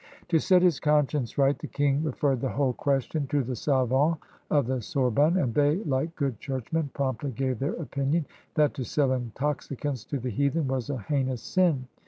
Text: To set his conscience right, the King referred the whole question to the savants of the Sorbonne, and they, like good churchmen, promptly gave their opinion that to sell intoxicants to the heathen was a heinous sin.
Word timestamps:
To 0.29 0.39
set 0.39 0.63
his 0.63 0.79
conscience 0.79 1.37
right, 1.37 1.55
the 1.59 1.67
King 1.67 2.01
referred 2.03 2.41
the 2.41 2.49
whole 2.49 2.73
question 2.73 3.27
to 3.27 3.43
the 3.43 3.55
savants 3.55 4.17
of 4.49 4.65
the 4.65 4.81
Sorbonne, 4.81 5.37
and 5.37 5.53
they, 5.53 5.75
like 5.83 6.15
good 6.15 6.39
churchmen, 6.39 6.89
promptly 6.95 7.29
gave 7.29 7.59
their 7.59 7.73
opinion 7.75 8.25
that 8.55 8.73
to 8.73 8.83
sell 8.83 9.11
intoxicants 9.11 10.03
to 10.05 10.17
the 10.17 10.31
heathen 10.31 10.67
was 10.67 10.89
a 10.89 10.97
heinous 10.97 11.43
sin. 11.43 11.87